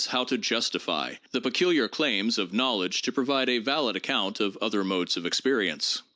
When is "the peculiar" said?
1.31-1.87